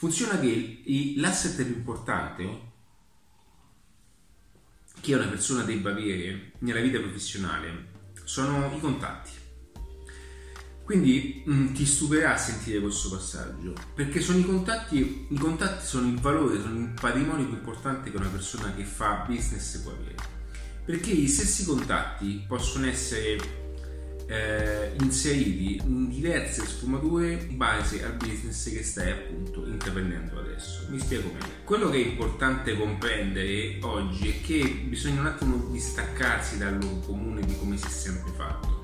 [0.00, 0.82] Funziona che
[1.16, 2.60] l'asset più importante
[4.98, 7.88] che una persona debba avere nella vita professionale
[8.24, 9.32] sono i contatti.
[10.84, 16.08] Quindi mh, mm, ti stupirà sentire questo passaggio, perché sono i contatti, i contatti sono
[16.08, 20.16] il valore, sono il patrimonio più importante che una persona che fa business può avere.
[20.82, 23.69] Perché gli stessi contatti possono essere
[24.30, 30.86] eh, inseriti in diverse sfumature in base al business che stai appunto intraprendendo adesso.
[30.88, 31.46] Mi spiego meglio.
[31.64, 37.44] Quello che è importante comprendere oggi è che bisogna un attimo distaccarsi dal luogo comune
[37.44, 38.78] di come si è sempre fatto.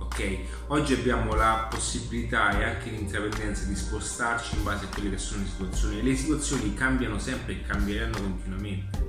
[0.00, 5.18] Ok, oggi abbiamo la possibilità e anche l'intraprendenza di spostarci in base a quelle che
[5.18, 6.02] sono le situazioni.
[6.02, 9.06] Le situazioni cambiano sempre e cambieranno continuamente.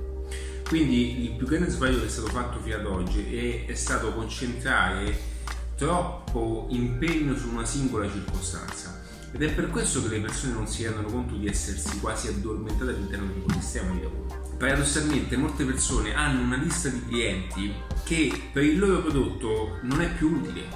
[0.68, 4.14] Quindi il più grande sbaglio che è stato fatto fino ad oggi è, è stato
[4.14, 5.38] concentrare
[5.80, 9.00] troppo impegno su una singola circostanza
[9.32, 12.90] ed è per questo che le persone non si rendono conto di essersi quasi addormentate
[12.90, 14.56] all'interno di un ecosistema di lavoro.
[14.58, 20.12] Paradossalmente molte persone hanno una lista di clienti che per il loro prodotto non è
[20.12, 20.66] più utile.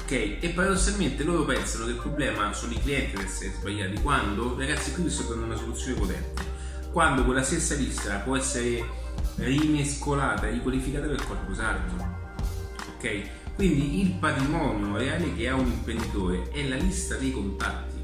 [0.00, 0.10] Ok?
[0.10, 4.94] E paradossalmente loro pensano che il problema sono i clienti ad essere sbagliati quando, ragazzi,
[4.94, 6.42] qui vi sto dando una soluzione potente.
[6.92, 8.82] Quando quella stessa lista può essere
[9.36, 12.22] rimescolata, riqualificata per qualcos'altro.
[12.96, 13.42] Ok?
[13.54, 18.02] Quindi il patrimonio reale che ha un imprenditore è la lista dei contatti,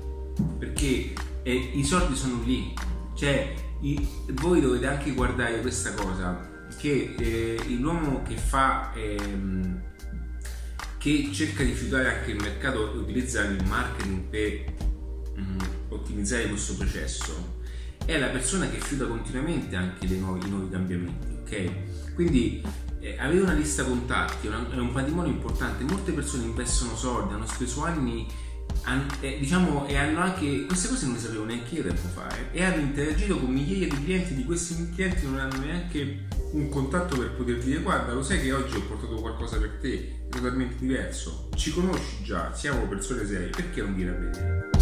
[0.59, 1.13] perché
[1.43, 2.73] eh, i soldi sono lì,
[3.15, 8.93] cioè i, voi dovete anche guardare questa cosa, che eh, l'uomo che fa...
[8.95, 9.89] Ehm,
[11.01, 14.75] che cerca di fiutare anche il mercato e utilizzare il marketing per
[15.41, 17.63] mm, ottimizzare questo processo
[18.05, 22.15] è la persona che fiuta continuamente anche nuovi, i nuovi cambiamenti ok?
[22.15, 22.63] Quindi
[23.01, 25.85] eh, avere una lista contatti una, è un patrimonio importante.
[25.85, 28.27] Molte persone investono soldi, hanno speso anni
[28.85, 32.29] han, eh, diciamo, e hanno anche queste cose non le sapevo neanche io tempo fa
[32.37, 36.69] eh, e hanno interagito con migliaia di clienti di questi clienti non hanno neanche un
[36.69, 40.77] contatto per poter dire guarda lo sai che oggi ho portato qualcosa per te totalmente
[40.79, 41.49] diverso.
[41.55, 44.80] Ci conosci già siamo persone serie perché non vieni a vedere